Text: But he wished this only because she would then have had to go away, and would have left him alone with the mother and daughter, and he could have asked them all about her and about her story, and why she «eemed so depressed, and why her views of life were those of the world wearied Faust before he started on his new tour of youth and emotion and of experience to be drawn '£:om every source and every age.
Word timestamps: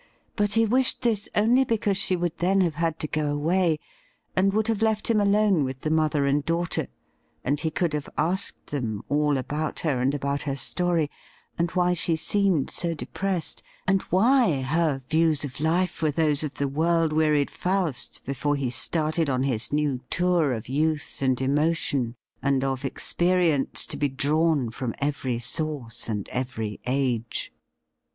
But 0.35 0.53
he 0.55 0.65
wished 0.65 1.03
this 1.03 1.29
only 1.35 1.63
because 1.63 1.95
she 1.95 2.15
would 2.15 2.35
then 2.39 2.61
have 2.61 2.73
had 2.73 2.97
to 3.01 3.07
go 3.07 3.31
away, 3.31 3.77
and 4.35 4.51
would 4.51 4.65
have 4.65 4.81
left 4.81 5.11
him 5.11 5.21
alone 5.21 5.63
with 5.63 5.81
the 5.81 5.91
mother 5.91 6.25
and 6.25 6.43
daughter, 6.43 6.87
and 7.43 7.61
he 7.61 7.69
could 7.69 7.93
have 7.93 8.09
asked 8.17 8.71
them 8.71 9.03
all 9.09 9.37
about 9.37 9.81
her 9.81 10.01
and 10.01 10.15
about 10.15 10.41
her 10.41 10.55
story, 10.55 11.11
and 11.55 11.69
why 11.77 11.93
she 11.93 12.15
«eemed 12.15 12.71
so 12.71 12.95
depressed, 12.95 13.61
and 13.85 14.01
why 14.09 14.61
her 14.63 15.03
views 15.07 15.43
of 15.45 15.59
life 15.59 16.01
were 16.01 16.09
those 16.09 16.43
of 16.43 16.55
the 16.55 16.67
world 16.67 17.13
wearied 17.13 17.51
Faust 17.51 18.23
before 18.25 18.55
he 18.55 18.71
started 18.71 19.29
on 19.29 19.43
his 19.43 19.71
new 19.71 19.99
tour 20.09 20.51
of 20.51 20.67
youth 20.67 21.19
and 21.21 21.39
emotion 21.39 22.15
and 22.41 22.63
of 22.63 22.83
experience 22.83 23.85
to 23.85 23.97
be 23.97 24.09
drawn 24.09 24.71
'£:om 24.71 24.95
every 24.97 25.37
source 25.37 26.09
and 26.09 26.27
every 26.29 26.79
age. 26.87 27.53